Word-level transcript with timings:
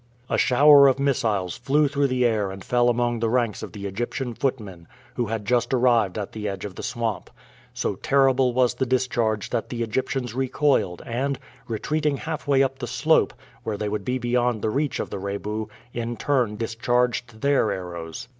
A 0.31 0.37
shower 0.39 0.87
of 0.87 0.97
missiles 0.99 1.55
flew 1.55 1.87
through 1.87 2.07
the 2.07 2.25
air 2.25 2.49
and 2.49 2.63
fell 2.63 2.89
among 2.89 3.19
the 3.19 3.29
ranks 3.29 3.61
of 3.61 3.71
the 3.71 3.85
Egyptian 3.85 4.33
footmen 4.33 4.87
who 5.13 5.27
had 5.27 5.45
just 5.45 5.75
arrived 5.75 6.17
at 6.17 6.31
the 6.31 6.49
edge 6.49 6.65
of 6.65 6.73
the 6.73 6.81
swamp. 6.81 7.29
So 7.75 7.93
terrible 7.97 8.51
was 8.51 8.73
the 8.73 8.87
discharge 8.87 9.51
that 9.51 9.69
the 9.69 9.83
Egyptians 9.83 10.33
recoiled 10.33 11.03
and, 11.05 11.37
retreating 11.67 12.17
halfway 12.17 12.63
up 12.63 12.79
the 12.79 12.87
slope, 12.87 13.35
where 13.61 13.77
they 13.77 13.89
would 13.89 14.03
be 14.03 14.17
beyond 14.17 14.63
the 14.63 14.71
reach 14.71 14.99
of 14.99 15.11
the 15.11 15.19
Rebu, 15.19 15.67
in 15.93 16.17
turn 16.17 16.55
discharged 16.55 17.39
their 17.41 17.71
arrows. 17.71 18.27